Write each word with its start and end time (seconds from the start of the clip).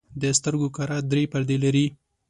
د 0.21 0.23
سترګو 0.37 0.67
کره 0.77 0.97
درې 1.11 1.23
پردې 1.31 1.57
لري. 1.63 1.85